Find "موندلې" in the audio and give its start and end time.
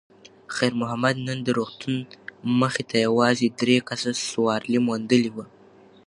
4.87-5.31